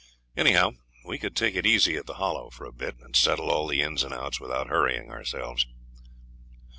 Anyhow, 0.35 0.71
we 1.05 1.19
could 1.19 1.35
take 1.35 1.53
it 1.53 1.67
easy 1.67 1.95
at 1.95 2.07
the 2.07 2.15
Hollow 2.15 2.49
for 2.49 2.65
a 2.65 2.71
bit, 2.71 2.95
and 3.01 3.15
settle 3.15 3.51
all 3.51 3.67
the 3.67 3.83
ins 3.83 4.01
and 4.01 4.15
outs 4.15 4.39
without 4.39 4.65
hurrying 4.65 5.11
ourselves. 5.11 5.67